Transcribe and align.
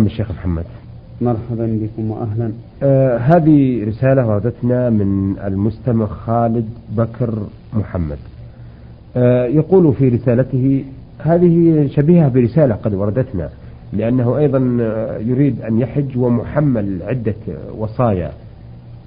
الشيخ 0.00 0.30
محمد 0.30 0.64
مرحبا 1.20 1.78
بكم 1.82 2.10
واهلا. 2.10 2.52
آه 2.82 3.18
هذه 3.18 3.84
رسالة 3.84 4.26
وردتنا 4.26 4.90
من 4.90 5.38
المستمع 5.38 6.06
خالد 6.06 6.68
بكر 6.96 7.38
محمد. 7.72 8.18
آه 9.16 9.46
يقول 9.46 9.94
في 9.94 10.08
رسالته 10.08 10.84
هذه 11.18 11.86
شبيهة 11.86 12.28
برسالة 12.28 12.74
قد 12.74 12.94
وردتنا 12.94 13.48
لأنه 13.92 14.38
أيضا 14.38 14.58
يريد 15.20 15.62
أن 15.62 15.78
يحج 15.78 16.18
ومحمل 16.18 17.02
عدة 17.02 17.34
وصايا. 17.78 18.32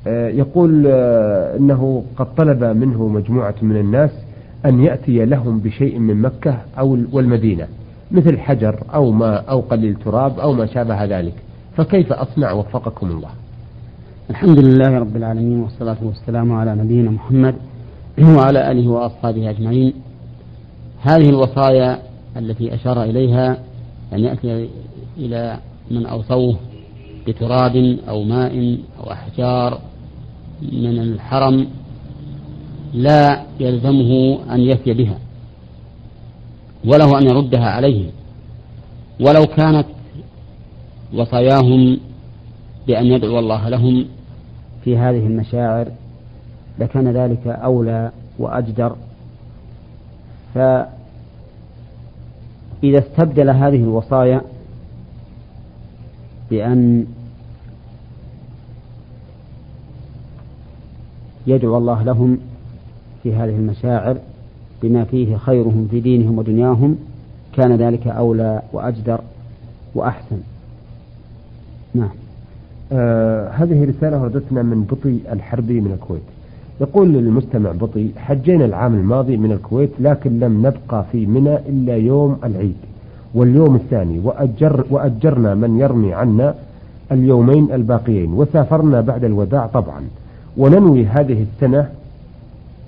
آه 0.08 0.28
يقول 0.30 0.88
آه 0.88 1.58
أنه 1.58 2.04
قد 2.18 2.36
طلب 2.36 2.64
منه 2.64 3.08
مجموعة 3.08 3.56
من 3.62 3.78
الناس 3.78 4.12
أن 4.66 4.84
يأتي 4.84 5.26
لهم 5.26 5.60
بشيء 5.60 6.00
من 6.00 6.21
مكة 6.21 6.58
أو 6.80 6.98
والمدينة 7.12 7.68
مثل 8.12 8.39
حجر 8.39 8.84
أو 8.94 9.12
ماء 9.12 9.46
أو 9.50 9.60
قليل 9.60 9.96
تراب 9.96 10.39
أو 10.39 10.54
ما 10.54 10.66
شابه 10.66 11.05
ذلك. 11.05 11.34
فكيف 11.78 12.14
أصنع 12.14 12.52
وفقكم 12.52 13.07
الله؟ 13.07 13.29
الحمد 14.29 14.60
لله 14.60 15.00
رب 15.00 15.16
العالمين 15.16 15.60
والصلاة 15.60 15.97
والسلام 16.04 16.54
على 16.54 16.75
نبينا 16.75 17.11
محمد 17.11 17.56
وعلى 18.21 18.71
آله 18.71 18.88
وأصحابه 18.88 19.50
أجمعين. 19.50 19.93
هذه 21.02 21.30
الوصايا 21.30 22.00
التي 22.38 22.75
أشار 22.75 23.04
إليها 23.04 23.57
أن 24.14 24.19
يأتي 24.19 24.69
إلى 25.18 25.57
من 25.91 26.05
أوصوه 26.05 26.55
بتراب 27.28 27.97
أو 28.10 28.24
ماء 28.24 28.78
أو 29.00 29.11
أحجار 29.11 29.80
من 30.61 31.00
الحرم 31.00 31.68
لا 32.94 33.44
يلزمه 33.59 34.39
أن 34.52 34.59
يفي 34.59 34.94
بها. 34.94 35.17
وله 36.86 37.17
أن 37.17 37.23
يردها 37.23 37.69
عليهم. 37.69 38.11
ولو 39.19 39.45
كانت 39.45 39.86
وصاياهم 41.14 42.00
بأن 42.88 43.05
يدعو 43.05 43.39
الله 43.39 43.69
لهم 43.69 44.05
في 44.83 44.97
هذه 44.97 45.27
المشاعر 45.27 45.88
لكان 46.80 47.07
ذلك 47.07 47.47
أولى 47.47 48.11
وأجدر. 48.39 48.95
فإذا 50.55 50.89
استبدل 52.83 53.50
هذه 53.50 53.83
الوصايا 53.83 54.41
بأن 56.50 57.05
يدعو 61.47 61.77
الله 61.77 62.03
لهم 62.03 62.39
في 63.23 63.35
هذه 63.35 63.50
المشاعر 63.50 64.17
بما 64.83 65.03
فيه 65.03 65.38
خيرهم 65.38 65.88
في 65.91 65.99
دينهم 65.99 66.38
ودنياهم 66.38 66.95
كان 67.58 67.75
ذلك 67.75 68.08
أولى 68.08 68.61
وأجدر 68.73 69.19
وأحسن. 69.95 70.38
نعم. 71.95 72.09
آه 72.91 73.50
هذه 73.50 73.85
رسالة 73.89 74.22
وردتنا 74.22 74.61
من 74.63 74.83
بطي 74.83 75.33
الحربي 75.33 75.81
من 75.81 75.91
الكويت. 75.91 76.22
يقول 76.81 77.13
للمستمع 77.13 77.72
بطي 77.72 78.09
حجينا 78.17 78.66
العام 78.66 78.95
الماضي 78.95 79.38
من 79.38 79.52
الكويت 79.52 79.89
لكن 80.00 80.39
لم 80.39 80.67
نبقى 80.67 81.05
في 81.11 81.25
منى 81.25 81.55
إلا 81.55 81.97
يوم 81.97 82.38
العيد 82.44 82.75
واليوم 83.33 83.75
الثاني 83.75 84.19
وأجر 84.23 84.85
وأجرنا 84.89 85.55
من 85.55 85.80
يرمي 85.80 86.13
عنا 86.13 86.55
اليومين 87.11 87.72
الباقيين 87.72 88.33
وسافرنا 88.33 89.02
بعد 89.02 89.23
الوداع 89.23 89.66
طبعا. 89.67 90.02
وننوي 90.57 91.05
هذه 91.05 91.45
السنة 91.53 91.89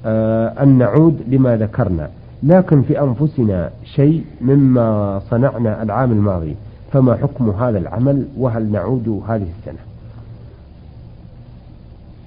أن 0.05 0.77
نعود 0.77 1.21
لما 1.27 1.57
ذكرنا. 1.57 2.09
لكن 2.43 2.81
في 2.81 3.01
أنفسنا 3.01 3.69
شيء 3.95 4.23
مما 4.41 5.19
صنعنا 5.29 5.83
العام 5.83 6.11
الماضي. 6.11 6.55
فما 6.91 7.15
حكم 7.15 7.49
هذا 7.49 7.77
العمل؟ 7.77 8.27
وهل 8.37 8.71
نعود 8.71 9.21
هذه 9.27 9.47
السنة؟ 9.59 9.79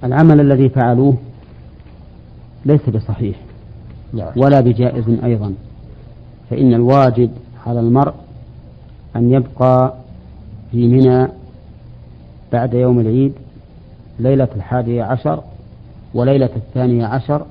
العمل 0.03 0.39
الذي 0.39 0.69
فعلوه 0.69 1.17
ليس 2.65 2.89
بصحيح. 2.89 3.35
نعم. 4.13 4.31
ولا 4.37 4.59
بجائز 4.61 5.09
أيضا. 5.23 5.53
فإن 6.49 6.73
الواجب 6.73 7.31
على 7.67 7.79
المرء 7.79 8.13
أن 9.15 9.31
يبقى 9.33 9.93
في 10.71 10.87
منى 10.87 11.27
بعد 12.53 12.73
يوم 12.73 12.99
العيد 12.99 13.33
ليلة 14.19 14.47
الحادية 14.55 15.03
عشر 15.03 15.43
وليلة 16.13 16.49
الثانية 16.55 17.05
عشر 17.05 17.45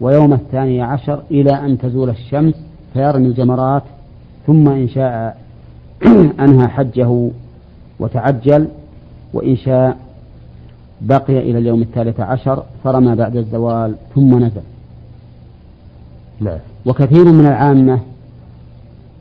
ويوم 0.00 0.32
الثاني 0.32 0.82
عشر 0.82 1.22
إلى 1.30 1.50
أن 1.50 1.78
تزول 1.78 2.10
الشمس 2.10 2.54
فيرمي 2.92 3.26
الجمرات 3.26 3.82
ثم 4.46 4.68
إن 4.68 4.88
شاء 4.88 5.36
أنهى 6.44 6.68
حجه 6.68 7.30
وتعجل 8.00 8.68
وإن 9.34 9.56
شاء 9.56 9.96
بقي 11.00 11.38
إلى 11.38 11.58
اليوم 11.58 11.82
الثالث 11.82 12.20
عشر 12.20 12.62
فرمى 12.84 13.14
بعد 13.14 13.36
الزوال 13.36 13.94
ثم 14.14 14.44
نزل. 14.44 14.60
نعم. 16.40 16.58
وكثير 16.86 17.24
من 17.24 17.46
العامة 17.46 18.00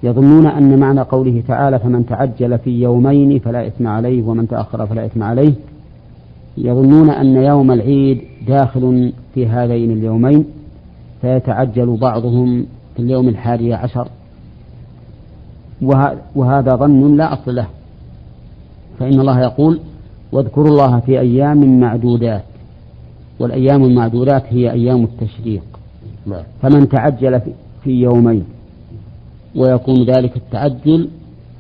يظنون 0.04 0.48
أن 0.48 0.80
معنى 0.80 1.02
قوله 1.02 1.44
تعالى 1.48 1.80
فمن 1.80 2.06
تعجل 2.06 2.58
في 2.58 2.82
يومين 2.82 3.40
فلا 3.40 3.68
إثم 3.68 3.88
عليه 3.88 4.24
ومن 4.24 4.48
تأخر 4.48 4.88
فلا 4.88 5.06
إثم 5.06 5.24
عليه. 5.24 5.54
يظنون 6.58 7.10
أن 7.10 7.36
يوم 7.36 7.72
العيد 7.72 8.22
داخل 8.48 9.14
في 9.36 9.48
هذين 9.48 9.92
اليومين. 9.92 10.46
فيتعجل 11.22 11.98
بعضهم 11.98 12.66
في 12.96 13.02
اليوم 13.02 13.30
الحادي 13.30 13.74
عشر. 13.74 14.08
وهذا 16.36 16.76
ظن 16.76 17.18
لا 17.18 17.34
أصل 17.34 17.56
له. 17.56 17.68
فإن 19.00 19.20
الله 19.20 19.40
يقول 19.42 19.80
واذكروا 20.32 20.68
الله 20.68 21.00
في 21.00 21.20
أيام 21.20 21.80
معدودات. 21.80 22.44
والأيام 23.40 23.84
المعدودات 23.84 24.44
هي 24.50 24.72
أيام 24.72 25.04
التشريق. 25.04 25.64
نعم. 26.26 26.44
فمن 26.62 26.90
تعجل 26.90 27.42
في 27.84 27.92
يومين 27.92 28.46
ويكون 29.56 30.04
ذلك 30.04 30.38
التعجل 30.38 31.10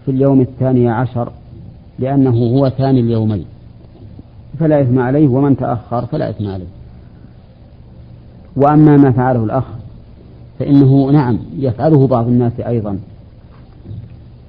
في 0.06 0.12
اليوم 0.12 0.41
الثاني 0.41 0.90
عشر 0.90 1.31
لأنه 2.00 2.38
هو 2.38 2.69
ثاني 2.69 3.00
اليومين. 3.00 3.46
فلا 4.59 4.81
إثم 4.81 5.00
عليه 5.00 5.28
ومن 5.28 5.57
تأخر 5.57 6.06
فلا 6.06 6.29
إثم 6.29 6.47
عليه. 6.47 6.76
وأما 8.57 8.97
ما 8.97 9.12
فعله 9.12 9.44
الأخ 9.44 9.63
فإنه 10.59 11.12
نعم 11.12 11.40
يفعله 11.57 12.07
بعض 12.07 12.28
الناس 12.28 12.59
أيضا 12.59 13.00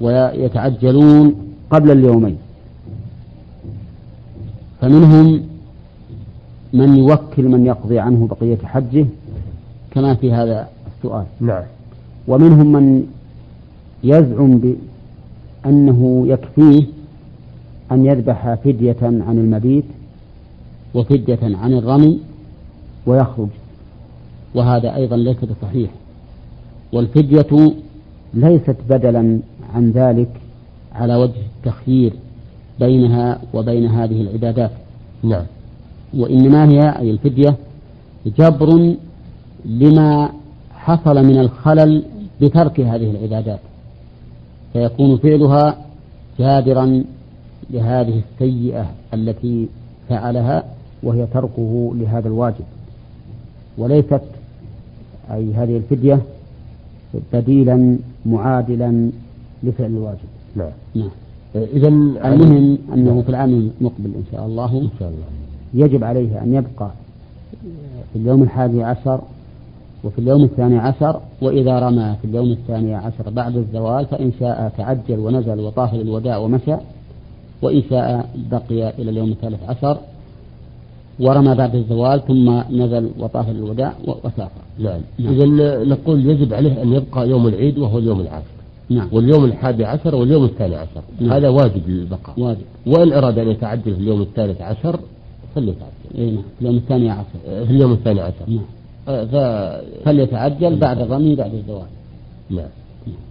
ويتعجلون 0.00 1.34
قبل 1.70 1.90
اليومين 1.90 2.36
فمنهم 4.80 5.42
من 6.72 6.96
يوكل 6.96 7.48
من 7.48 7.66
يقضي 7.66 7.98
عنه 7.98 8.26
بقية 8.26 8.58
حجه 8.64 9.06
كما 9.90 10.14
في 10.14 10.32
هذا 10.32 10.68
السؤال. 10.96 11.24
نعم. 11.40 11.62
ومنهم 12.28 12.72
من 12.72 13.06
يزعم 14.04 14.74
بأنه 15.64 16.24
يكفيه 16.26 16.86
أن 17.92 18.06
يذبح 18.06 18.54
فدية 18.54 18.96
عن 19.02 19.38
المبيت 19.38 19.84
وفدية 20.94 21.38
عن 21.42 21.72
الرمي 21.72 22.20
ويخرج. 23.06 23.48
وهذا 24.58 24.96
أيضا 24.96 25.16
ليس 25.16 25.36
بصحيح. 25.36 25.90
والفدية 26.92 27.72
ليست 28.34 28.76
بدلا 28.88 29.40
عن 29.74 29.90
ذلك 29.90 30.28
على 30.92 31.16
وجه 31.16 31.40
التخيير 31.56 32.12
بينها 32.80 33.40
وبين 33.54 33.86
هذه 33.86 34.20
العبادات. 34.20 34.70
نعم. 35.22 35.44
وإنما 36.16 36.68
هي 36.68 36.98
أي 36.98 37.10
الفدية 37.10 37.56
جبر 38.26 38.94
لما 39.64 40.30
حصل 40.72 41.24
من 41.24 41.38
الخلل 41.38 42.02
بترك 42.40 42.80
هذه 42.80 43.10
العبادات. 43.10 43.60
فيكون 44.72 45.16
فعلها 45.16 45.78
جابرا 46.38 47.04
لهذه 47.70 48.22
السيئة 48.32 48.86
التي 49.14 49.68
فعلها 50.08 50.64
وهي 51.02 51.26
تركه 51.26 51.92
لهذا 51.94 52.28
الواجب. 52.28 52.64
وليست 53.78 54.37
أي 55.32 55.52
هذه 55.54 55.76
الفدية 55.76 56.20
بديلا 57.32 57.98
معادلا 58.26 59.10
لفعل 59.62 59.86
الواجب. 59.86 60.28
نعم. 60.56 60.70
نعم. 60.94 61.10
إذا 61.54 61.88
المهم 61.88 62.78
أنه 62.94 63.22
في 63.22 63.28
العام 63.28 63.50
المقبل 63.80 64.14
إن 64.14 64.24
شاء 64.32 64.46
الله 64.46 64.78
إن 64.78 64.88
شاء 64.98 65.08
الله. 65.08 65.84
يجب 65.86 66.04
عليه 66.04 66.42
أن 66.42 66.54
يبقى 66.54 66.90
في 68.12 68.18
اليوم 68.18 68.42
الحادي 68.42 68.82
عشر 68.82 69.20
وفي 70.04 70.18
اليوم 70.18 70.44
الثاني 70.44 70.78
عشر 70.78 71.20
وإذا 71.42 71.78
رمى 71.78 72.16
في 72.22 72.28
اليوم 72.28 72.50
الثاني 72.50 72.94
عشر 72.94 73.30
بعد 73.30 73.56
الزوال 73.56 74.06
فإن 74.06 74.32
شاء 74.40 74.72
تعجل 74.78 75.18
ونزل 75.18 75.60
وطاف 75.60 75.94
للوداع 75.94 76.36
ومشى 76.36 76.76
وإن 77.62 77.82
شاء 77.90 78.28
بقي 78.50 78.90
إلى 78.98 79.10
اليوم 79.10 79.28
الثالث 79.28 79.62
عشر 79.68 79.98
ورمى 81.20 81.54
بعد 81.54 81.74
الزوال 81.74 82.22
ثم 82.26 82.50
نزل 82.70 83.10
وطاف 83.18 83.48
للوداع 83.48 83.92
وسافر 84.06 84.62
نعم, 84.78 85.00
نعم. 85.18 85.32
إذا 85.32 85.84
نقول 85.84 86.26
يجب 86.30 86.54
عليه 86.54 86.82
أن 86.82 86.92
يبقى 86.92 87.28
يوم 87.28 87.48
العيد 87.48 87.78
وهو 87.78 87.98
اليوم 87.98 88.20
العاشر. 88.20 88.46
نعم. 88.90 89.08
واليوم 89.12 89.44
الحادي 89.44 89.84
عشر 89.84 90.14
واليوم 90.14 90.44
الثاني 90.44 90.76
عشر. 90.76 91.02
نعم. 91.20 91.32
هذا 91.32 91.48
واجب 91.48 91.88
للبقاء. 91.88 92.40
واجب. 92.40 92.64
وإن 92.86 93.12
أراد 93.12 93.38
أن 93.38 93.48
يتعجل 93.48 93.82
في 93.94 94.00
اليوم 94.00 94.22
الثالث 94.22 94.60
عشر 94.60 95.00
فليتعجل. 95.54 95.82
إيه 96.14 96.30
نعم. 96.30 96.42
اليوم 96.60 96.76
الثاني 96.76 97.10
عشر. 97.10 97.64
في 97.66 97.70
اليوم 97.70 97.92
الثاني 97.92 98.20
عشر. 98.20 98.44
نعم. 98.48 99.26
ف... 99.26 99.36
فليتعجل 100.04 100.76
بعد 100.76 101.00
الرمي 101.00 101.34
بعد 101.34 101.54
الزواج 101.54 101.88
نعم. 102.50 102.68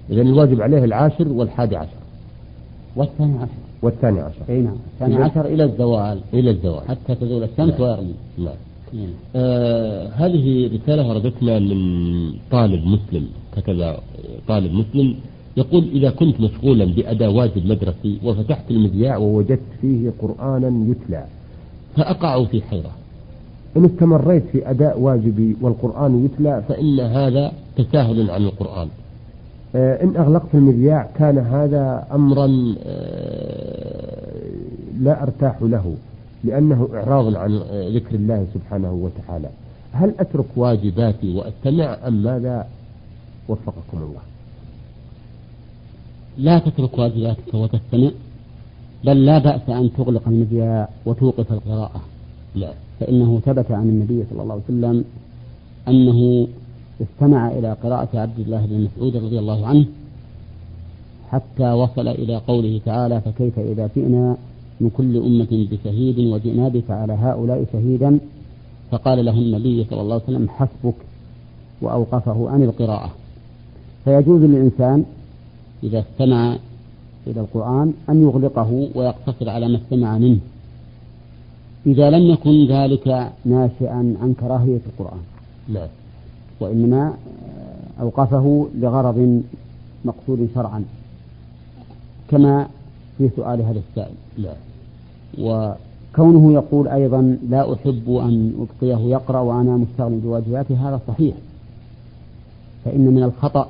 إذا 0.10 0.22
الواجب 0.22 0.62
عليه 0.62 0.84
العاشر 0.84 1.28
والحادي 1.28 1.76
عشر. 1.76 1.98
والثاني 2.96 3.38
عشر. 3.38 3.67
والثاني 3.82 4.20
عشر. 4.20 4.42
أي 4.50 4.62
نعم. 4.62 4.76
الثاني 4.94 5.16
عشر 5.16 5.46
إلى 5.46 5.64
الزوال. 5.64 6.20
إلى 6.34 6.50
الزوال. 6.50 6.88
حتى 6.88 7.16
تزول 7.16 7.44
الشمس 7.44 7.80
نعم. 7.80 7.82
ويرمي. 7.82 8.14
نعم. 8.38 8.56
آه 9.36 10.08
هذه 10.08 10.70
رسالة 10.76 11.10
وردتنا 11.10 11.60
من 11.60 11.80
طالب 12.52 12.86
مسلم 12.86 13.28
كتب 13.56 13.96
طالب 14.48 14.74
مسلم 14.74 15.16
يقول 15.58 15.84
إذا 15.94 16.10
كنت 16.10 16.42
مشغولا 16.42 16.86
بأداء 16.86 17.32
واجب 17.32 17.66
مدرسي 17.66 18.20
وفتحت 18.24 18.72
المذياع 18.72 19.18
ووجدت 19.18 19.60
فيه 19.82 20.14
قرآنا 20.22 20.92
يتلى 20.92 21.26
فأقع 21.96 22.44
في 22.44 22.62
حيرة. 22.62 22.92
إن 23.78 23.86
استمريت 23.86 24.44
في 24.52 24.70
أداء 24.70 25.00
واجبي 25.00 25.56
والقرآن 25.62 26.26
يتلى 26.26 26.64
فإن 26.70 27.00
هذا 27.00 27.52
تساهل 27.78 28.32
عن 28.32 28.44
القرآن. 28.44 28.88
إن 29.76 30.14
أغلقت 30.18 30.56
المذياع 30.56 31.10
كان 31.16 31.38
هذا 31.38 32.08
أمرا 32.12 32.76
آه، 32.86 34.52
لا 35.00 35.24
أرتاح 35.24 35.62
له 35.62 35.96
لأنه 36.44 36.90
إعراض 36.94 37.36
عن 37.36 37.58
ذكر 37.96 38.16
الله 38.16 38.46
سبحانه 38.54 38.92
وتعالى. 38.92 39.50
هل 39.92 40.14
أترك 40.20 40.46
واجباتي 40.56 41.36
وأستمع 41.36 41.98
أم 42.08 42.24
ماذا؟ 42.24 42.68
وفقكم 43.50 43.98
الله. 43.98 44.22
لا 46.38 46.60
تترك 46.60 46.98
واجباتك 46.98 47.54
وتستمع 47.54 48.12
بل 49.06 49.26
لا 49.26 49.38
بأس 49.38 49.70
أن 49.70 49.90
تغلق 49.98 50.28
المذياع 50.28 50.90
وتوقف 51.06 51.52
القراءة. 51.52 52.02
لا. 52.56 52.74
فإنه 53.00 53.40
ثبت 53.46 53.72
عن 53.72 53.90
النبي 53.90 54.24
صلى 54.30 54.42
الله 54.42 54.54
عليه 54.54 54.64
وسلم 54.64 55.06
أنه 55.88 56.48
استمع 57.02 57.52
إلى 57.52 57.74
قراءة 57.84 58.20
عبد 58.20 58.40
الله 58.40 58.66
بن 58.66 58.84
مسعود 58.84 59.18
رضي 59.18 59.40
الله 59.40 59.68
عنه 59.68 59.86
حتى 61.30 61.72
وصل 61.72 62.08
إلى 62.08 62.38
قوله 62.38 62.82
تعالى 62.86 63.22
فكيف 63.22 63.60
إذا 63.60 63.90
جئنا 63.96 64.38
من 64.82 64.90
كل 64.90 65.18
أمة 65.18 65.68
بشهيد 65.72 66.20
وجئنا 66.20 66.68
بك 66.68 66.92
على 66.92 67.14
هؤلاء 67.14 67.66
شهيدا؟ 67.74 68.20
فقال 68.92 69.26
له 69.26 69.34
النبي 69.34 69.86
صلى 69.90 70.02
الله 70.02 70.14
عليه 70.14 70.24
وسلم 70.24 70.50
حسبك 70.50 70.96
وأوقفه 71.82 72.50
عن 72.50 72.64
القراءة. 72.64 73.10
فيجوز 74.06 74.42
للإنسان 74.42 75.06
إذا 75.84 76.00
استمع 76.00 76.58
إلى 77.28 77.42
القرآن 77.42 77.94
أن 78.10 78.22
يغلقه 78.22 78.90
ويقتصر 78.96 79.50
على 79.50 79.68
ما 79.68 79.78
استمع 79.78 80.18
منه 80.18 80.40
إذا 81.86 82.10
لم 82.10 82.24
يكن 82.32 82.68
ذلك 82.68 83.32
ناشئا 83.46 84.16
عن 84.22 84.36
كراهية 84.40 84.80
القرآن. 84.90 85.20
لا. 85.70 85.88
وإنما 86.60 87.14
أوقفه 88.02 88.68
لغرض 88.76 89.42
مقصود 90.06 90.50
شرعا 90.56 90.84
كما 92.30 92.68
في 93.18 93.30
سؤال 93.36 93.62
هذا 93.62 93.82
السائل. 93.90 94.16
لا. 94.38 94.54
وكونه 95.40 96.54
يقول 96.54 96.88
أيضا 96.88 97.38
لا 97.50 97.74
أحب 97.74 98.10
أن 98.10 98.54
أبقيه 98.60 98.98
يقرأ 98.98 99.40
وأنا 99.40 99.78
مستغني 99.78 100.18
بواجباته 100.18 100.90
هذا 100.90 101.02
صحيح. 101.08 101.36
فإن 102.86 103.02
من 103.02 103.24
الخطأ 103.24 103.70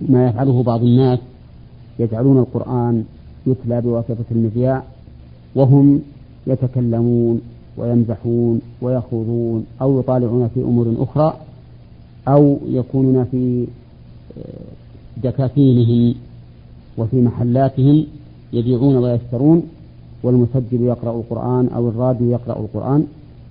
ما 0.00 0.28
يفعله 0.28 0.62
بعض 0.62 0.82
الناس 0.82 1.18
يجعلون 1.98 2.38
القرآن 2.38 3.04
يتلى 3.46 3.80
بواسطة 3.80 4.24
المذياع 4.30 4.82
وهم 5.54 6.02
يتكلمون 6.46 7.40
ويمزحون 7.76 8.60
ويخوضون 8.82 9.66
أو 9.82 10.00
يطالعون 10.00 10.50
في 10.54 10.60
أمور 10.60 10.94
أخرى. 10.98 11.36
أو 12.28 12.56
يكونون 12.68 13.24
في 13.24 13.66
دكاكينهم 15.22 16.14
وفي 16.98 17.22
محلاتهم 17.22 18.06
يبيعون 18.52 18.96
ويشترون 18.96 19.62
والمسجل 20.22 20.82
يقرأ 20.82 21.16
القرآن 21.16 21.68
أو 21.68 21.88
الراديو 21.88 22.30
يقرأ 22.30 22.60
القرآن 22.60 23.06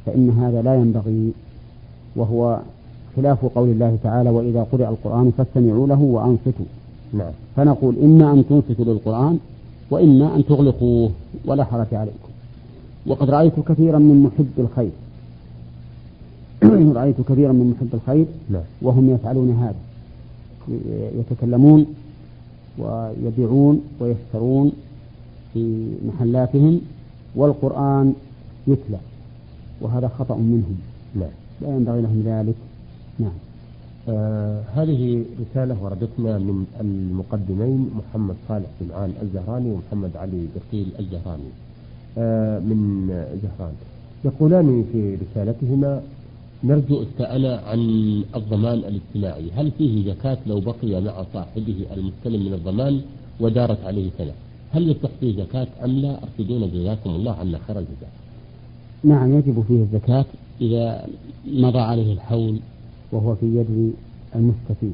فإن 0.05 0.29
هذا 0.29 0.61
لا 0.61 0.75
ينبغي. 0.75 1.31
وهو 2.15 2.59
خلاف 3.15 3.45
قول 3.45 3.69
الله 3.69 3.97
تعالى 4.03 4.29
وإذا 4.29 4.63
قرئ 4.71 4.87
القرآن 4.87 5.31
فاستمعوا 5.37 5.87
له 5.87 6.01
وأنصتوا. 6.01 6.65
نعم. 7.13 7.31
فنقول 7.55 7.95
إما 8.03 8.31
أن 8.33 8.47
تنصتوا 8.49 8.85
للقرآن 8.85 9.39
وإما 9.91 10.35
أن 10.35 10.45
تغلقوه 10.45 11.11
ولا 11.45 11.63
حرج 11.63 11.93
عليكم. 11.93 12.29
وقد 13.07 13.29
رأيت 13.29 13.59
كثيرا 13.59 13.99
من 13.99 14.23
محب 14.23 14.51
الخير. 14.57 14.91
رأيت 16.75 17.21
كثيرا 17.21 17.51
من 17.51 17.75
محب 17.75 17.89
الخير. 17.93 18.25
نعم. 18.49 18.63
وهم 18.81 19.09
يفعلون 19.09 19.49
هذا. 19.51 19.81
يتكلمون 21.19 21.85
ويبيعون 22.77 23.81
ويشترون 23.99 24.71
في 25.53 25.63
محلاتهم 26.07 26.81
والقرآن 27.35 28.13
يتلى 28.67 28.97
وهذا 29.81 30.07
خطأ 30.07 30.35
منهم. 30.35 30.77
لا. 31.15 31.27
لا 31.61 31.75
ينبغي 31.75 32.01
لهم 32.01 32.23
ذلك. 32.25 32.55
نعم. 33.19 33.37
آه 34.09 34.61
هذه 34.75 35.23
رسالة 35.41 35.83
وردتنا 35.83 36.37
من 36.37 36.65
المقدمين 36.81 37.89
محمد 37.97 38.35
صالح 38.47 38.65
سمعان 38.79 39.13
الزهراني 39.21 39.71
ومحمد 39.71 40.17
علي 40.17 40.45
بقيل 40.55 40.87
الزهراني. 40.99 41.51
آه 42.17 42.59
من 42.59 43.07
زهران. 43.43 43.73
يقولان 44.25 44.85
في 44.91 45.17
رسالتهما 45.23 46.01
نرجو 46.65 47.01
السؤال 47.01 47.45
عن 47.45 47.79
الضمان 48.35 48.77
الاجتماعي. 48.77 49.51
هل 49.55 49.71
فيه 49.77 49.93
زكاة 50.11 50.37
لو 50.47 50.59
بقي 50.59 51.01
مع 51.01 51.23
صاحبه 51.33 51.75
المستلم 51.97 52.45
من 52.45 52.53
الضمان 52.53 53.01
ودارت 53.39 53.85
عليه 53.85 54.09
سنة؟ 54.17 54.31
هل 54.71 54.89
يصح 54.89 55.09
فيه 55.19 55.43
زكاة 55.43 55.67
أم 55.83 55.91
لا؟ 55.91 56.23
أرشدون 56.23 56.71
جزاكم 56.71 57.09
الله 57.09 57.31
عنا 57.31 57.59
خير 57.67 57.79
الجزاء. 57.79 58.09
نعم 59.03 59.37
يجب 59.37 59.63
فيه 59.67 59.81
الزكاة 59.81 60.25
إذا 60.61 61.07
مضى 61.47 61.79
عليه 61.79 62.13
الحول 62.13 62.59
وهو 63.11 63.35
في 63.35 63.45
يد 63.45 63.93
المستفيد. 64.35 64.93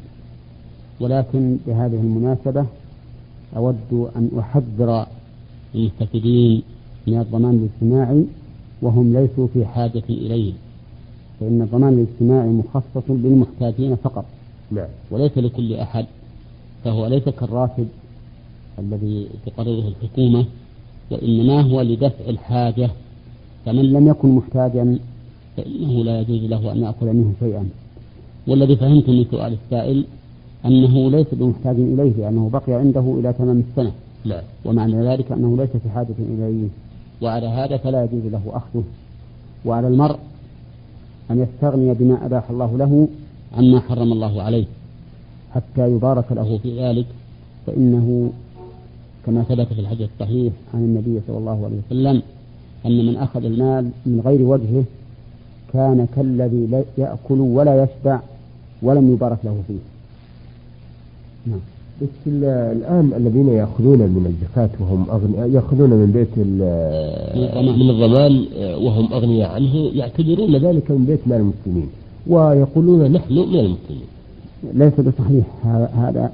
ولكن 0.99 1.57
بهذه 1.67 1.99
المناسبة 2.05 2.65
أود 3.55 4.09
أن 4.15 4.29
أحذر 4.39 5.05
المستفيدين 5.75 6.63
من 7.07 7.19
الضمان 7.19 7.55
الاجتماعي 7.55 8.25
وهم 8.81 9.13
ليسوا 9.13 9.47
في 9.53 9.65
حاجة 9.65 10.03
إليه. 10.09 10.53
فإن 11.41 11.61
الضمان 11.61 11.93
الاجتماعي 11.93 12.49
مخصص 12.49 13.09
للمحتاجين 13.09 13.95
فقط. 13.95 14.25
نعم. 14.71 14.87
وليس 15.11 15.37
لكل 15.37 15.73
أحد. 15.73 16.05
فهو 16.83 17.07
ليس 17.07 17.29
كالراتب 17.29 17.87
الذي 18.79 19.27
تقرره 19.45 19.87
الحكومة 19.87 20.45
وإنما 21.11 21.61
هو 21.61 21.81
لدفع 21.81 22.29
الحاجة. 22.29 22.89
فمن 23.65 23.93
لم 23.93 24.07
يكن 24.07 24.29
محتاجا 24.29 24.99
فإنه 25.57 26.03
لا 26.03 26.21
يجوز 26.21 26.43
له 26.43 26.71
أن 26.71 26.77
يأكل 26.77 27.05
منه 27.05 27.33
شيئا. 27.39 27.69
والذي 28.47 28.75
فهمت 28.75 29.09
من 29.09 29.25
سؤال 29.31 29.53
السائل 29.63 30.05
أنه 30.65 31.11
ليس 31.11 31.27
بمحتاج 31.31 31.75
إليه 31.75 32.11
لأنه 32.11 32.49
بقي 32.49 32.73
عنده 32.73 33.15
إلى 33.19 33.33
تمام 33.33 33.63
السنة. 33.69 33.91
لا. 34.25 34.43
ومعنى 34.65 35.07
ذلك 35.07 35.31
أنه 35.31 35.57
ليس 35.57 35.69
في 35.83 35.89
حاجة 35.89 36.15
إليه. 36.19 36.67
وعلى 37.21 37.47
هذا 37.47 37.77
فلا 37.77 38.03
يجوز 38.03 38.31
له 38.31 38.41
أخذه. 38.47 38.83
وعلى 39.65 39.87
المرء 39.87 40.19
أن 41.31 41.39
يستغني 41.39 41.93
بما 41.93 42.25
أباح 42.25 42.49
الله 42.49 42.77
له 42.77 43.07
عما 43.57 43.79
حرم 43.79 44.11
الله 44.11 44.41
عليه. 44.41 44.65
حتى 45.55 45.91
يبارك 45.91 46.31
له 46.31 46.57
في 46.63 46.83
ذلك 46.83 47.05
فإنه 47.67 48.31
كما 49.25 49.43
ثبت 49.43 49.73
في 49.73 49.81
الحديث 49.81 50.09
الصحيح 50.13 50.53
عن 50.73 50.79
النبي 50.79 51.21
صلى 51.27 51.37
الله 51.37 51.65
عليه 51.65 51.77
وسلم 51.87 52.21
أن 52.85 53.05
من 53.05 53.15
أخذ 53.17 53.45
المال 53.45 53.89
من 54.05 54.21
غير 54.25 54.41
وجهه 54.41 54.83
كان 55.73 56.07
كالذي 56.15 56.83
يأكل 56.97 57.39
ولا 57.39 57.83
يشبع 57.83 58.19
ولم 58.81 59.13
يبارك 59.13 59.37
له 59.43 59.63
فيه. 59.67 59.83
نعم. 61.51 61.59
بس 62.01 62.07
الآن 62.27 63.13
الذين 63.17 63.49
يأخذون 63.49 63.97
من 63.97 64.25
الزكاة 64.25 64.69
وهم 64.79 65.09
أغنياء 65.09 65.49
يأخذون 65.49 65.89
من 65.89 66.11
بيت 66.11 66.37
من 67.77 67.89
الضمان. 67.89 68.45
وهم 68.85 69.13
أغنياء 69.13 69.49
عنه 69.49 69.75
يعتبرون 69.75 70.55
ذلك 70.55 70.91
من 70.91 71.05
بيت 71.05 71.27
مال 71.27 71.37
المسلمين. 71.37 71.89
ويقولون 72.27 73.11
نحن 73.11 73.33
من 73.33 73.59
المسلمين. 73.59 74.07
ليس 74.73 74.93
بصحيح 74.93 75.45
هذا. 75.95 76.31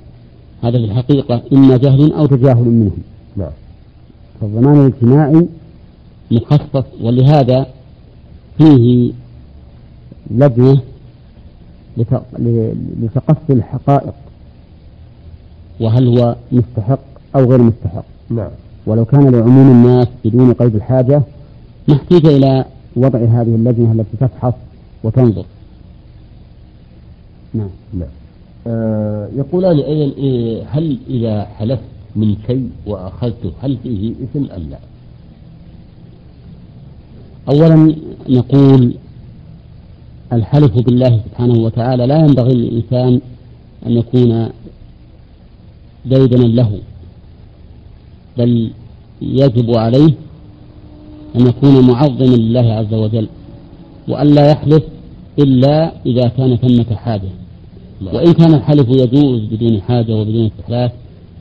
هذا 0.64 0.78
في 0.78 0.86
الحقيقة. 0.86 1.42
إما 1.54 1.78
جهل 1.78 2.14
أو 2.14 2.26
تجاهل 2.26 2.66
منهم 2.66 3.02
نعم. 3.38 3.52
فالضمان 4.42 4.82
الاجتماعي 4.82 5.48
مخصص 6.32 6.86
ولهذا 7.02 7.68
فيه 8.58 9.12
لجنة 10.32 10.82
لتقصي 13.02 13.54
الحقائق. 13.54 14.14
وهل 15.80 16.20
هو 16.20 16.36
مستحق 16.52 17.00
أو 17.36 17.46
غير 17.52 17.62
مستحق؟ 17.62 18.06
نعم. 18.30 18.50
ولو 18.86 19.06
كان 19.06 19.30
لعموم 19.32 19.72
الناس 19.72 20.08
بدون 20.26 20.54
قيد 20.54 20.76
الحاجة 20.76 21.22
ما 21.88 22.00
إلى 22.12 22.66
وضع 22.96 23.20
هذه 23.20 23.56
اللجنة 23.56 23.92
التي 23.92 24.18
تفحص 24.20 24.54
وتنظر. 25.04 25.46
نعم. 27.54 27.70
نعم. 27.94 28.10
آه 28.68 29.30
يقولان 29.36 29.80
أيضا 29.80 30.16
إيه 30.18 30.64
هل 30.70 30.98
إذا 31.10 31.46
حلفت 31.46 31.84
من 32.16 32.36
شيء 32.48 32.70
وأخذته 32.88 33.52
هل 33.62 33.78
فيه 33.84 34.12
إثم 34.12 34.52
أم 34.52 34.70
لا؟ 34.70 34.80
أولا 37.50 37.96
نقول 38.30 38.94
الحلف 40.34 40.78
بالله 40.78 41.22
سبحانه 41.26 41.60
وتعالى 41.60 42.08
لا 42.08 42.18
ينبغي 42.18 42.54
للإنسان 42.54 43.22
أن 43.86 43.92
يكون 43.92 44.50
ديدنا 46.10 46.48
له 46.48 46.72
بل 48.38 48.72
يجب 49.22 49.78
عليه 49.78 50.14
أن 51.36 51.48
يكون 51.48 51.88
معظما 51.88 52.26
لله 52.26 52.74
عز 52.74 52.94
وجل 52.94 53.28
وأن 54.08 54.28
لا 54.28 54.52
يحلف 54.52 54.84
إلا 55.40 55.92
إذا 56.06 56.28
كان 56.38 56.56
ثمة 56.56 56.96
حاجة. 56.96 57.30
وإن 58.14 58.32
كان 58.34 58.54
الحلف 58.54 58.88
يجوز 58.90 59.42
بدون 59.52 59.82
حاجة 59.82 60.16
وبدون 60.16 60.46
استحلاف 60.46 60.92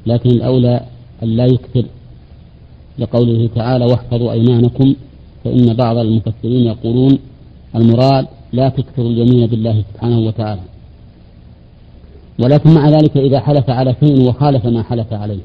لكن 0.07 0.31
الأولى 0.31 0.81
أن 1.23 1.29
لا 1.29 1.47
يكثر. 1.47 1.85
لقوله 2.99 3.49
تعالى 3.55 3.85
واحفظوا 3.85 4.33
أيمانكم 4.33 4.95
فإن 5.45 5.75
بعض 5.75 5.97
المفسرين 5.97 6.67
يقولون 6.67 7.19
المراد 7.77 8.27
لا 8.53 8.69
تكثر 8.69 9.03
اليمين 9.03 9.47
بالله 9.47 9.85
سبحانه 9.93 10.19
وتعالى. 10.19 10.61
ولكن 12.39 12.75
مع 12.75 12.89
ذلك 12.89 13.17
إذا 13.17 13.41
حلف 13.41 13.71
على 13.71 13.97
شيء 14.01 14.29
وخالف 14.29 14.67
ما 14.67 14.83
حلف 14.83 15.13
عليه 15.13 15.41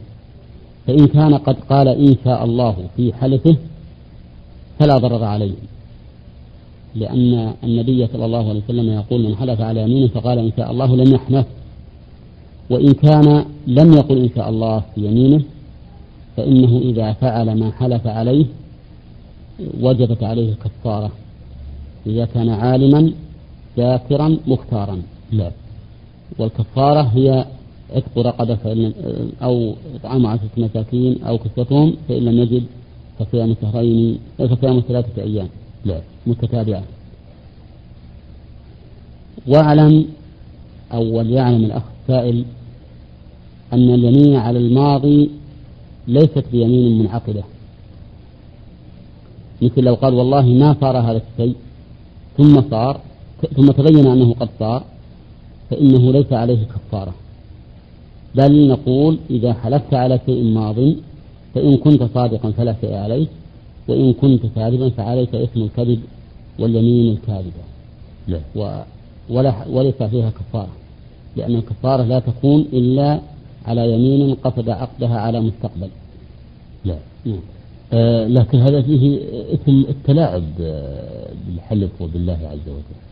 فإن 0.88 1.08
كان 1.08 1.34
قد 1.34 1.56
قال 1.70 1.88
إن 1.88 2.16
شاء 2.24 2.46
الله 2.46 2.76
في 2.98 3.14
حلفه 3.14 3.56
فلا 4.80 4.98
ضرر 4.98 5.24
عليه. 5.24 5.54
لأن 6.96 7.54
النبي 7.64 8.08
صلى 8.08 8.26
الله 8.26 8.50
عليه 8.50 8.62
وسلم 8.64 8.90
يقول 8.90 9.24
من 9.24 9.36
حلف 9.36 9.62
على 9.62 9.82
يمينه 9.82 10.08
فقال 10.08 10.40
إن 10.40 10.52
شاء 10.58 10.72
الله 10.72 10.96
لم 10.96 11.14
يحنث 11.14 11.46
وإن 12.70 12.94
كان 12.94 13.46
لم 13.68 13.94
يقل 13.94 14.18
إن 14.18 14.30
شاء 14.36 14.50
الله 14.50 14.84
في 14.96 15.06
يمينه 15.06 15.42
فإنه 16.38 16.78
إذا 16.78 17.14
فعل 17.14 17.60
ما 17.60 17.72
حلف 17.72 18.08
عليه 18.08 18.46
وجبت 19.82 20.24
عليه 20.24 20.52
الكفارة 20.52 21.12
إذا 22.08 22.26
كان 22.26 22.50
عالما 22.50 23.12
ذاكرا 23.78 24.38
مختارا. 24.48 25.02
لا. 25.32 25.52
والكفارة 26.40 27.02
هي 27.02 27.46
عتق 27.96 28.18
رقبة 28.18 28.56
فإن 28.56 28.94
أو 29.44 29.76
إطعام 29.96 30.26
عشرة 30.26 30.50
مساكين 30.58 31.24
أو 31.24 31.38
كسوتهم 31.38 31.96
فإن 32.10 32.26
لم 32.26 32.40
يجد 32.40 32.64
فصيام 33.20 33.56
شهرين 33.62 34.20
فصيام 34.38 34.80
ثلاثة 34.88 35.22
أيام. 35.22 35.48
لا 35.86 36.02
متتابعة. 36.28 36.84
واعلم 39.48 40.06
أو 40.94 41.18
وليعلم 41.18 41.66
الأخ 41.66 41.84
السائل 42.02 42.46
أن 43.74 43.94
اليمين 43.94 44.36
على 44.36 44.60
الماضي 44.60 45.30
ليست 46.08 46.44
بيمين 46.52 47.00
منعقدة. 47.00 47.44
مثل 49.62 49.82
لو 49.82 49.94
قال 49.94 50.14
والله 50.14 50.46
ما 50.46 50.76
صار 50.82 50.98
هذا 50.98 51.22
الشيء 51.32 51.56
ثم 52.38 52.62
صار 52.70 53.00
ثم 53.56 53.72
تبين 53.72 54.08
أنه 54.08 54.34
قد 54.34 54.50
صار 54.60 54.84
فإنه 55.72 56.12
ليس 56.12 56.34
عليه 56.34 56.60
كفارة. 56.66 57.14
بل 58.36 58.68
نقول 58.68 59.18
إذا 59.30 59.54
حلفت 59.54 59.94
على 59.94 60.20
شيء 60.26 60.44
ماض 60.44 60.76
فإن 61.56 61.78
كنت 61.78 62.04
صادقا 62.04 62.52
فلا 62.52 62.76
شيء 62.82 62.94
عليك 62.94 63.30
وإن 63.88 64.14
كنت 64.14 64.42
كاذبا 64.56 64.90
فعليك 64.90 65.36
إثم 65.36 65.62
الكذب 65.62 66.00
واليمين 66.60 67.14
الكاذبة. 67.14 67.64
لا. 68.28 68.40
و 68.56 68.82
ولا 69.30 69.54
وليس 69.70 70.04
فيها 70.04 70.30
كفارة. 70.30 70.74
لأن 71.36 71.56
الكفارة 71.56 72.04
لا 72.04 72.20
تكون 72.20 72.66
إلا 72.74 73.20
على 73.66 73.94
يمين 73.94 74.36
قصد 74.36 74.70
عقدها 74.70 75.20
على 75.20 75.40
مستقبل. 75.40 75.90
لا. 76.86 76.98
نعم. 77.26 77.40
آه 77.94 78.28
لكن 78.28 78.60
هذا 78.60 78.82
فيه 78.82 79.20
اسم 79.54 79.86
التلاعب 79.90 80.44
آه، 80.62 81.28
بالحلف 81.48 82.02
وبالله 82.02 82.40
عز 82.52 82.68
وجل. 82.68 83.11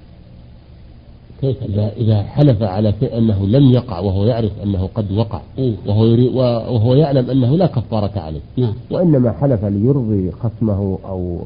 كيف 1.42 1.58
إذا, 1.98 2.24
حلف 2.24 2.64
على 2.64 2.94
شيء 3.00 3.18
أنه 3.18 3.48
لم 3.48 3.72
يقع 3.72 4.00
وهو 4.00 4.26
يعرف 4.26 4.52
أنه 4.64 4.90
قد 4.96 5.12
وقع 5.12 5.42
إيه؟ 5.58 5.74
وهو, 5.88 6.06
يري 6.06 6.30
وهو 6.30 6.96
يعلم 6.96 7.30
أنه 7.30 7.58
لا 7.58 7.66
كفارة 7.66 8.20
عليه. 8.20 8.40
نعم. 8.58 8.74
وإنما 8.92 9.32
حلف 9.32 9.66
ليرضي 9.66 10.32
خصمه 10.32 10.98
أو 11.06 11.40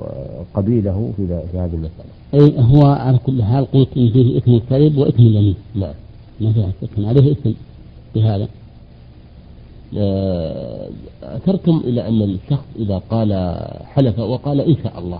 قبيله 0.54 1.12
في, 1.18 1.28
في 1.52 1.58
هذه 1.58 1.74
المسألة. 1.74 2.14
أي 2.34 2.64
هو 2.64 2.86
على 2.86 3.18
كل 3.26 3.44
حال 3.44 3.72
قلت 3.72 3.98
إن 3.98 4.10
فيه 4.10 4.38
إثم 4.38 4.52
الكذب 4.52 4.98
وإثم 4.98 5.24
اليمين 5.24 5.56
نعم. 5.76 5.94
ما 6.42 6.52
فيها 6.54 6.72
شك 6.82 6.90
عليه 6.98 7.32
إثم 7.32 7.50
بهذا. 8.16 8.48
آه، 9.98 10.90
أثرتم 11.24 11.82
إلى 11.86 12.08
أن 12.08 12.22
الشخص 12.22 12.66
إذا 12.80 13.02
قال 13.12 13.58
حلف 13.86 14.20
وقال 14.20 14.62
إن 14.62 14.76
شاء 14.84 15.00
الله. 15.00 15.20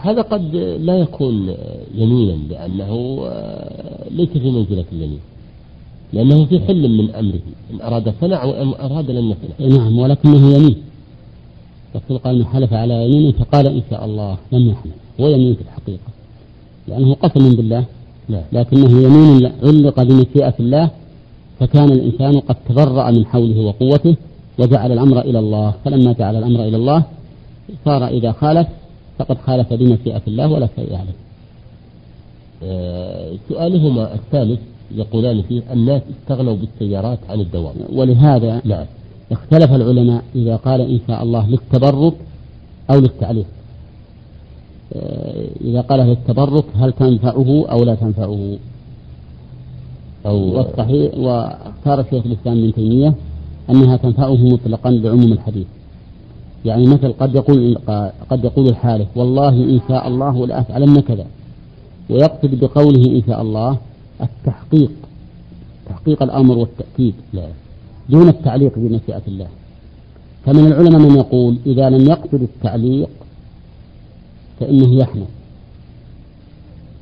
هذا 0.00 0.22
قد 0.22 0.56
لا 0.80 0.98
يكون 0.98 1.54
يمينا 1.94 2.38
لأنه 2.50 3.18
آه، 3.26 4.04
ليس 4.10 4.28
في 4.28 4.50
منزلة 4.50 4.84
اليمين 4.92 5.20
لأنه 6.12 6.44
في 6.44 6.60
حل 6.60 6.88
من 6.88 7.10
أمره 7.14 7.40
إن 7.72 7.80
أراد 7.80 8.14
صنع 8.20 8.44
وإن 8.44 8.72
أراد 8.80 9.10
لم 9.10 9.30
يصنع. 9.30 9.76
نعم 9.76 9.98
ولكنه 9.98 10.54
يمين. 10.54 10.76
الرسول 11.94 12.18
قال 12.18 12.36
إنه 12.36 12.44
حلف 12.44 12.72
على 12.72 13.04
يمين 13.04 13.32
فقال 13.32 13.66
إن 13.66 13.82
شاء 13.90 14.04
الله. 14.04 14.36
لم 14.52 14.68
يحمل 14.68 14.90
هو 15.20 15.28
يمين 15.28 15.54
في 15.54 15.60
الحقيقة 15.60 16.10
لأنه 16.88 17.14
قسم 17.14 17.56
بالله. 17.56 17.84
لا. 18.28 18.42
لكنه 18.52 19.00
يمين 19.02 19.52
علق 19.62 20.02
بمشيئة 20.02 20.54
الله 20.60 20.90
فكان 21.60 21.92
الإنسان 21.92 22.40
قد 22.40 22.56
تبرأ 22.68 23.10
من 23.10 23.26
حوله 23.26 23.60
وقوته 23.60 24.16
وجعل 24.58 24.92
الأمر 24.92 25.20
إلى 25.20 25.38
الله. 25.38 25.74
فلما 25.84 26.12
جعل 26.12 26.36
الأمر 26.36 26.64
إلى 26.64 26.76
الله 26.76 27.04
صار 27.84 28.08
إذا 28.08 28.32
خالف 28.32 28.66
فقد 29.18 29.38
خالف 29.46 29.72
بمشيئة 29.72 30.22
الله 30.28 30.52
ولا 30.52 30.68
شيء 30.76 30.96
عليه 30.96 31.16
آه 32.62 33.32
سؤالهما 33.48 34.14
الثالث 34.14 34.60
يقولان 34.94 35.42
فيه 35.42 35.62
الناس 35.72 36.02
استغنوا 36.10 36.56
بالسيارات 36.56 37.18
عن 37.28 37.40
الدوام. 37.40 37.74
ولهذا 37.92 38.60
نعم. 38.64 38.86
اختلف 39.32 39.72
العلماء 39.72 40.22
إذا 40.34 40.56
قال 40.56 40.80
إن 40.80 41.00
شاء 41.08 41.22
الله 41.22 41.50
للتبرك 41.50 42.14
أو 42.90 43.00
للتعليق. 43.00 43.46
آه 44.92 45.46
إذا 45.60 45.80
قال 45.80 46.00
للتبرك 46.00 46.64
هل 46.74 46.92
تنفعه 46.92 47.66
أو 47.70 47.84
لا 47.84 47.94
تنفعه؟ 47.94 48.56
أو 50.26 50.56
والصحيح 50.56 51.14
واختار 51.14 52.04
شيخ 52.10 52.26
الإسلام 52.26 52.58
ابن 52.58 52.72
تيمية 52.74 53.14
أنها 53.70 53.96
تنفعه 53.96 54.34
مطلقا 54.34 54.90
لعموم 54.90 55.32
الحديث. 55.32 55.66
يعني 56.64 56.86
مثل 56.86 57.12
قد 57.12 57.34
يقول 57.34 57.78
قد 58.30 58.44
يقول 58.44 58.68
الحالف 58.68 59.08
والله 59.16 59.48
إن 59.48 59.80
شاء 59.88 60.08
الله 60.08 60.46
لأفعلن 60.46 61.00
كذا 61.00 61.26
ويقصد 62.10 62.54
بقوله 62.60 63.04
إن 63.16 63.22
شاء 63.26 63.42
الله 63.42 63.78
التحقيق 64.20 64.90
تحقيق 65.88 66.22
الأمر 66.22 66.58
والتأكيد 66.58 67.14
لا. 67.32 67.48
دون 68.08 68.28
التعليق 68.28 68.72
بمشيئة 68.76 69.22
الله 69.28 69.46
فمن 70.46 70.66
العلماء 70.66 71.00
من 71.00 71.16
يقول 71.16 71.56
إذا 71.66 71.90
لم 71.90 72.06
يقصد 72.10 72.42
التعليق 72.42 73.08
فإنه 74.60 74.94
يحنث 74.94 75.28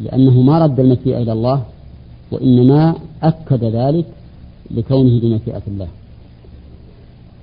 لأنه 0.01 0.43
ما 0.43 0.59
رد 0.65 0.81
المشيئة 0.81 1.23
إلى 1.23 1.33
الله 1.33 1.63
وإنما 2.33 2.95
أكد 3.23 3.65
ذلك 3.65 4.07
لكونه 4.71 5.21
بمشيئة 5.21 5.63
الله 5.69 5.89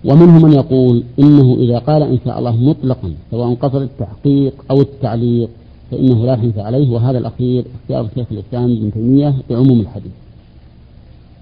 ومنهم 0.05 0.41
من 0.41 0.53
يقول 0.53 1.03
إنه 1.19 1.57
إذا 1.59 1.77
قال 1.77 2.03
إن 2.03 2.19
شاء 2.25 2.39
الله 2.39 2.55
مطلقا 2.55 3.13
سواء 3.31 3.53
قصد 3.53 3.81
التحقيق 3.81 4.53
أو 4.71 4.81
التعليق 4.81 5.49
فإنه 5.91 6.25
لا 6.25 6.35
حنث 6.35 6.57
عليه. 6.57 6.89
وهذا 6.89 7.17
الأخير 7.17 7.65
اختيار 7.75 8.07
شيخ 8.15 8.27
الإسلام 8.31 8.63
ابن 8.63 8.91
تيمية 8.93 9.33
بعموم 9.49 9.79
الحديث. 9.79 10.11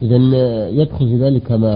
إذا 0.02 0.18
يدخل 0.70 1.08
في 1.08 1.16
ذلك 1.16 1.52
ما 1.52 1.74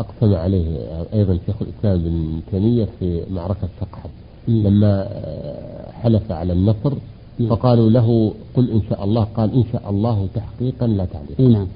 أقسم 0.00 0.34
عليه 0.34 0.66
أيضا 1.14 1.38
شيخ 1.46 1.56
الإسلام 1.62 1.94
ابن 1.94 2.40
تيمية 2.50 2.88
في 3.00 3.22
معركة 3.30 3.68
سقحب 3.80 4.10
لما 4.48 5.08
حلف 6.02 6.32
على 6.32 6.52
النصر. 6.52 6.92
فقالوا 7.48 7.90
له 7.90 8.32
قل 8.56 8.70
إن 8.70 8.80
شاء 8.90 9.04
الله 9.04 9.24
قال 9.24 9.54
إن 9.54 9.64
شاء 9.72 9.90
الله 9.90 10.28
تحقيقا 10.34 10.86
لا 10.86 11.04
تعليقا 11.04 11.58
نعم. 11.58 11.66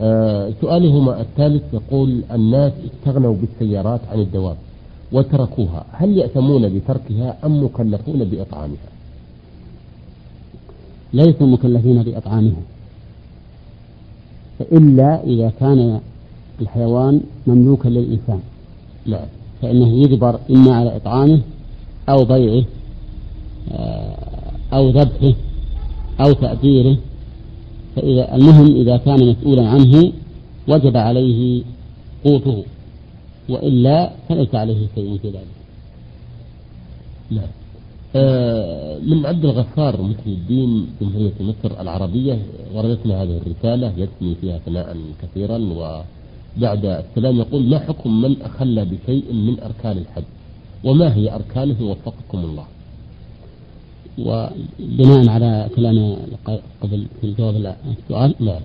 آه 0.00 0.52
سؤالهما 0.60 1.20
الثالث 1.20 1.62
يقول 1.74 2.22
الناس 2.32 2.72
استغنوا 2.84 3.34
بالسيارات 3.34 4.00
عن 4.12 4.20
الدواب 4.20 4.56
وتركوها. 5.12 5.84
هل 5.92 6.18
يأثمون 6.18 6.68
بتركها 6.78 7.36
أم 7.44 7.64
مكلفون 7.64 8.24
بإطعامها؟ 8.24 8.90
ليسوا 11.12 11.46
مكلفين 11.46 12.02
بإطعامها 12.02 12.62
إلا 14.72 15.24
إذا 15.24 15.52
كان 15.60 16.00
الحيوان 16.60 17.20
مملوكا 17.46 17.88
للإنسان. 17.88 18.40
نعم 19.06 19.26
فإنه 19.62 19.88
يجبر 19.88 20.40
إما 20.50 20.76
على 20.76 20.96
إطعامه 20.96 21.40
أو 22.08 22.24
بيعه 22.24 22.64
آه، 23.72 24.16
أو 24.72 24.88
ذبحه 24.90 25.34
أو 26.20 26.32
تأجيره. 26.32 26.96
فإذا 27.96 28.34
المهم 28.34 28.76
إذا 28.76 28.96
كان 28.96 29.28
مسؤولا 29.28 29.68
عنه 29.68 30.12
وجب 30.68 30.96
عليه 30.96 31.62
قوته 32.24 32.64
وإلا 33.48 34.10
فليس 34.28 34.54
عليه 34.54 34.86
شيء 34.94 35.18
في 35.22 35.28
ذلك. 35.28 35.56
نعم. 37.30 37.48
آه 38.16 38.98
من 38.98 39.26
عبد 39.26 39.44
الغفار 39.44 40.02
محي 40.02 40.30
الدين 40.30 40.86
جمهورية 41.00 41.32
مصر 41.40 41.80
العربية 41.80 42.38
وردتنا 42.74 43.22
هذه 43.22 43.40
الرسالة 43.46 43.92
يثني 43.96 44.34
فيها 44.40 44.58
ثناء 44.58 44.96
كثيرا 45.22 45.58
وبعد 45.58 46.84
السلام 46.84 47.36
يقول 47.38 47.62
ما 47.62 47.78
حكم 47.78 48.20
من 48.22 48.42
أخل 48.42 48.84
بشيء 48.84 49.32
من 49.32 49.60
أركان 49.60 49.98
الحج؟ 49.98 50.22
وما 50.84 51.14
هي 51.14 51.34
أركانه؟ 51.34 51.82
وفقكم 51.82 52.38
الله. 52.38 52.64
وبناء 54.18 55.28
على 55.28 55.68
كلام 55.76 56.16
قبل 56.82 57.06
في 57.20 57.26
الجواب 57.26 57.76
السؤال 57.98 58.34
نعم 58.40 58.60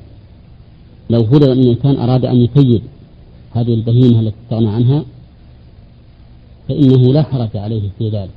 لو 1.10 1.24
فرض 1.24 1.44
أن 1.44 1.60
الإنسان 1.60 1.96
أراد 1.98 2.26
أن 2.26 2.36
يسيد 2.36 2.82
هذه 3.54 3.74
البهيمة 3.74 4.20
التي 4.20 4.36
استغنى 4.44 4.70
عنها 4.70 5.04
فإنه 6.70 7.14
لا 7.14 7.24
حرج 7.24 7.58
عليه 7.58 7.90
في 8.00 8.10
ذلك. 8.10 8.30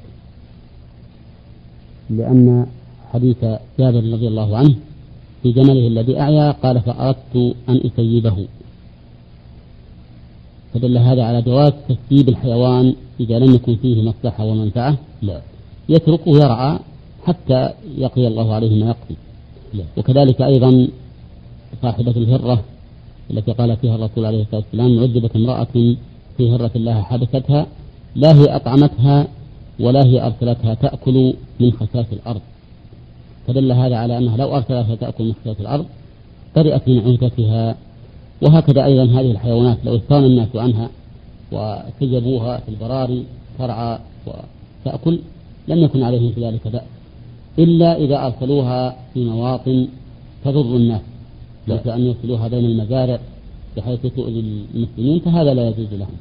لأن 2.11 2.67
حديث 3.13 3.45
جابر 3.79 4.13
رضي 4.13 4.29
الله 4.29 4.57
عنه 4.57 4.75
في 5.43 5.53
جمله 5.53 5.87
الذي 5.87 6.21
أعيا 6.21 6.51
قال 6.51 6.81
فأردت 6.81 7.55
أن 7.69 7.81
أسيبه. 7.87 8.47
فدل 10.75 10.99
هذا 10.99 11.25
على 11.25 11.43
جواز 11.43 11.73
تسييب 11.89 12.29
الحيوان 12.29 12.95
إذا 13.21 13.39
لم 13.39 13.55
يكن 13.55 13.77
فيه 13.77 14.03
مصلحة 14.03 14.45
ومنفعة؟ 14.45 14.97
لا. 15.23 15.41
يتركه 15.89 16.31
يرعى 16.37 16.79
حتى 17.29 17.71
يقضي 17.97 18.27
الله 18.27 18.55
عليه 18.55 18.85
ما 18.85 18.87
يقضي. 18.91 19.17
وكذلك 19.97 20.43
أيضا 20.43 20.89
صاحبة 21.83 22.11
الهرة 22.11 22.65
التي 23.31 23.53
قال 23.53 23.77
فيها 23.77 23.95
الرسول 23.95 24.27
عليه 24.27 24.43
الصلاة 24.43 24.63
والسلام 24.63 24.99
عذبت 24.99 25.37
امرأة 25.37 25.75
في 26.37 26.51
هرة 26.53 26.71
الله 26.77 27.03
حبستها 27.03 27.67
لا 28.17 28.35
هي 28.35 28.57
أطعمتها 28.57 29.29
ولا 29.81 30.05
هي 30.05 30.27
أرسلتها 30.27 30.75
تأكل 30.75 31.35
من 31.61 31.73
خساس 31.73 32.07
الأرض. 32.13 32.41
فدل 33.47 33.73
هذا 33.73 33.97
على 33.97 34.19
أنها 34.19 34.37
لو 34.37 34.57
أرسلتها 34.57 34.95
تأكل 34.95 35.25
من 35.25 35.35
خساس 35.45 35.61
الأرض 35.61 35.87
برئت 36.57 36.89
من 36.89 36.99
عهدتها. 36.99 37.77
وهكذا 38.43 38.85
أيضا 38.85 39.05
هذه 39.05 39.31
الحيوانات 39.31 39.79
لو 39.85 39.97
استغنى 39.97 40.27
الناس 40.27 40.49
عنها 40.55 40.91
وسجبوها 41.53 42.59
في 42.59 42.69
البراري 42.69 43.25
ترعى 43.59 43.99
وتأكل 44.27 45.19
لم 45.69 45.79
يكن 45.79 46.03
عليهم 46.03 46.33
في 46.33 46.47
ذلك 46.47 46.69
بأس. 46.69 46.83
إلا 47.59 47.97
إذا 47.97 48.27
أرسلوها 48.27 48.97
في 49.15 49.25
مواطن 49.25 49.89
تضر 50.45 50.77
الناس. 50.77 51.01
مثل 51.69 51.91
أن 51.91 52.01
يرسلوها 52.01 52.49
بين 52.49 52.65
المزارع 52.65 53.19
بحيث 53.77 54.01
تؤذي 54.17 54.65
المسلمين 54.75 55.21
فهذا 55.21 55.55
لا 55.55 55.69
يجوز 55.69 55.87
لهم. 55.93 56.17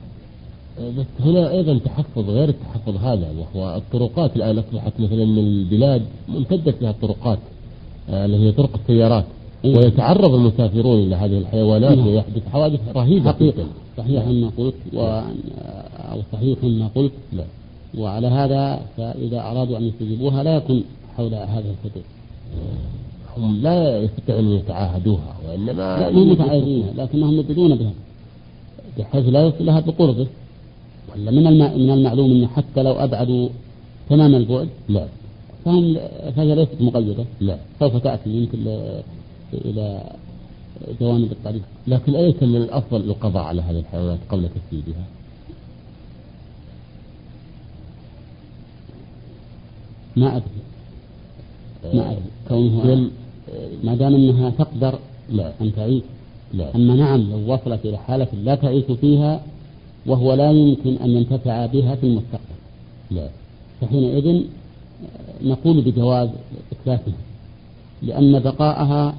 بس 0.98 1.26
هنا 1.26 1.52
أيضا 1.52 1.80
تحفظ 1.86 2.30
غير 2.30 2.50
التحفظ 2.50 2.96
هذا 3.06 3.28
وهو 3.40 3.76
الطرقات 3.76 4.36
الآن 4.36 4.58
اصبحت 4.58 4.94
مثلا 5.00 5.26
من 5.26 5.38
البلاد 5.38 6.02
ممتده 6.28 6.72
فيها 6.72 6.90
الطرقات 6.90 7.40
آه، 8.10 8.26
اللي 8.26 8.38
هي 8.38 8.52
طرق 8.52 8.70
السيارات. 8.76 9.26
إيه. 9.66 9.78
ويتعرض 9.78 10.34
المسافرون 10.34 11.00
إلى 11.00 11.16
هذه 11.16 11.38
الحيوانات 11.38 11.98
نعم. 11.98 12.08
ويحدث 12.08 12.48
حوادث 12.52 12.80
رهيبة 12.96 13.32
حقيقة. 13.32 13.66
صحيح 13.98 14.28
ما 14.28 14.52
قلت 14.58 14.76
و... 14.94 15.00
أو 16.12 16.20
صحيح 16.34 16.64
ما 16.64 16.90
قلت. 16.96 17.12
لا. 17.34 17.44
وعلى 17.98 18.28
هذا 18.28 18.80
فإذا 18.98 19.42
أرادوا 19.42 19.78
أن 19.78 19.84
يستجيبوها 19.84 20.44
لا 20.44 20.56
يكون 20.56 20.84
حول 21.18 21.34
هذه 21.34 21.74
الحدود. 21.74 22.04
هم 23.38 23.62
لا 23.62 24.00
يستطيعون 24.00 24.46
أن 24.46 24.52
يتعاهدوها 24.52 25.38
وإنما 25.48 25.98
لا 26.00 26.10
مو 26.10 26.26
متعاهدين 26.26 26.86
لكنهم 26.98 27.34
يدلون 27.40 27.76
بها. 27.76 27.94
بحيث 28.98 29.26
لا 29.26 29.48
يصل 29.48 29.66
لها 29.66 29.80
بقربه 29.80 30.28
ولا 31.12 31.32
من 31.32 31.44
من 31.86 31.90
المعلوم 31.90 32.32
إنه 32.32 32.48
حتى 32.48 32.84
لو 32.84 32.92
أبعدوا 32.92 33.50
تمام 34.10 34.36
البعد؟ 34.36 34.70
لا. 34.90 35.08
فهم 35.66 35.98
فهي 36.36 36.56
ليست 36.56 36.82
مقيدة. 36.82 37.26
لا. 37.40 37.58
سوف 37.80 37.96
تأتي 37.98 38.30
يمكن 38.30 38.58
إلى 39.54 40.14
جوانب 41.02 41.32
الطريق. 41.32 41.62
لكن 41.88 42.16
أليس 42.16 42.44
من 42.44 42.56
الأفضل 42.56 43.02
القضاء 43.02 43.44
على 43.44 43.62
هذه 43.62 43.80
الحيوانات 43.80 44.20
قبل 44.30 44.50
تسييدها؟ 44.50 45.06
ما 50.16 50.38
أدري. 50.38 50.62
ما 51.94 52.12
أدري 52.12 52.22
كونه 52.50 53.10
ما 53.84 53.96
دام 53.96 54.16
أنها 54.16 54.50
تقدر 54.50 55.00
لا. 55.30 55.54
أن 55.62 55.72
تعيش 55.76 56.04
لا. 56.54 56.76
أما 56.76 56.96
نعم 56.96 57.22
لو 57.32 57.54
وصلت 57.54 57.86
إلى 57.86 57.98
حالة 57.98 58.28
لا 58.44 58.56
تعيش 58.56 58.84
فيها 59.02 59.42
وهو 60.06 60.34
لا 60.34 60.52
يمكن 60.52 60.98
أن 61.04 61.10
ينتفع 61.10 61.66
بها 61.66 61.96
في 61.96 62.06
المستقبل 62.06 62.58
لا. 63.12 63.30
فحينئذ 63.82 64.42
نقول 65.44 65.82
بجواز 65.82 66.30
إتلافها 66.72 67.14
لأن 68.04 68.40
بقاءها 68.40 69.16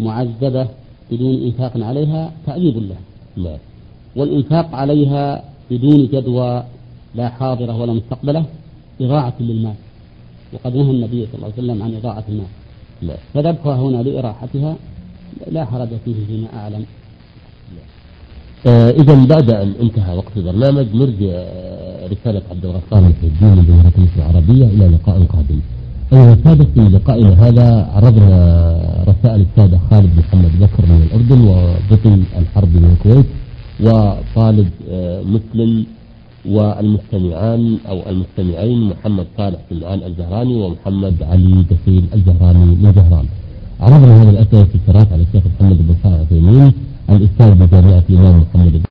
معذبة 0.00 0.68
بدون 1.10 1.42
إنفاق 1.42 1.72
عليها 1.76 2.32
تعذيب 2.46 2.76
لها 2.76 3.00
لا. 3.36 3.58
والإنفاق 4.16 4.74
عليها 4.74 5.44
بدون 5.70 6.06
جدوى 6.06 6.64
لا 7.14 7.28
حاضرة 7.28 7.76
ولا 7.80 7.92
مستقبلة 7.92 8.44
إضاعة 9.00 9.34
للمال 9.40 9.74
وقد 10.52 10.76
نهى 10.76 10.90
النبي 10.90 11.26
صلى 11.26 11.34
الله 11.34 11.52
عليه 11.56 11.62
وسلم 11.62 11.82
عن 11.82 11.94
إضاعة 11.94 12.24
المال 12.28 12.46
لا. 13.02 13.14
فذبحها 13.34 13.76
هنا 13.76 14.02
لإراحتها 14.02 14.76
لا 15.50 15.64
حرج 15.64 15.88
فيه 16.04 16.14
فيما 16.26 16.48
أعلم 16.56 16.84
آه 18.66 18.90
إذا 18.90 19.14
بعد 19.24 19.50
أن 19.50 19.72
انتهى 19.82 20.16
وقت 20.16 20.36
البرنامج 20.36 20.86
نرجع 20.94 21.26
آه، 21.32 22.06
رسالة 22.06 22.42
عبد 22.50 22.64
الغفار 22.64 23.12
جمهورية 23.40 23.92
مصر 23.98 24.16
العربية 24.16 24.64
إلى 24.66 24.86
لقاء 24.88 25.22
قادم. 25.24 25.60
أيها 26.12 26.32
السادة 26.34 26.64
في 26.74 26.80
لقائنا 26.80 27.48
هذا 27.48 27.90
عرضنا 27.94 29.04
رسائل 29.08 29.40
السادة 29.50 29.78
خالد 29.90 30.10
محمد 30.18 30.52
بكر 30.60 30.86
من 30.86 31.02
الأردن 31.06 31.40
وبطل 31.48 32.22
الحرب 32.38 32.68
من 32.68 32.96
الكويت 32.96 33.26
وطالب 33.80 34.68
آه، 34.90 35.22
مسلم 35.22 35.86
والمستمعان 36.46 37.78
أو 37.88 38.02
المستمعين 38.10 38.88
محمد 38.88 39.26
صالح 39.38 39.58
سمعان 39.70 40.02
الزهراني 40.02 40.54
ومحمد 40.62 41.22
علي 41.22 41.64
دخيل 41.70 42.04
الزهراني 42.14 42.64
من 42.64 42.92
زهران 42.96 43.26
عرضنا 43.80 44.22
هذه 44.22 44.30
الأسئلة 44.30 44.64
في 44.64 44.74
على 45.12 45.22
الشيخ 45.22 45.42
محمد 45.60 45.78
بن 45.88 45.94
صالح 46.02 46.32
الأستاذ 47.10 47.54
بجامعة 47.54 48.02
الإمام 48.10 48.40
محمد 48.54 48.82